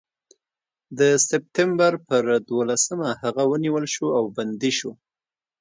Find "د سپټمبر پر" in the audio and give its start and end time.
0.99-2.23